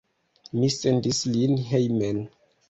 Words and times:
Mi 0.55 0.69
sendis 0.75 1.19
lin 1.35 1.55
hejmen. 1.69 2.25